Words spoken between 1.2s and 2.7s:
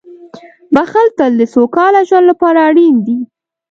د سوکاله ژوند لپاره